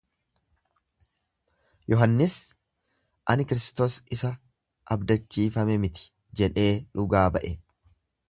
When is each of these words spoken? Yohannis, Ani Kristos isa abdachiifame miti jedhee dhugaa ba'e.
Yohannis, 1.93 2.37
Ani 3.33 3.45
Kristos 3.51 3.99
isa 4.17 4.33
abdachiifame 4.97 5.77
miti 5.85 6.09
jedhee 6.41 6.67
dhugaa 6.97 7.25
ba'e. 7.37 7.53